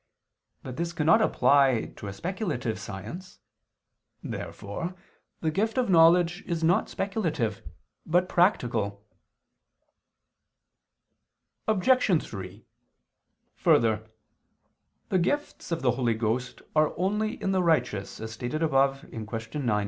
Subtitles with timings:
[0.63, 3.37] But this cannot apply to a speculative science.
[4.23, 4.95] Therefore
[5.41, 7.61] the gift of knowledge is not speculative
[8.03, 9.05] but practical.
[11.67, 12.23] Obj.
[12.23, 12.65] 3:
[13.57, 14.09] Further,
[15.09, 19.59] the gifts of the Holy Ghost are only in the righteous, as stated above (Q.
[19.59, 19.79] 9, A.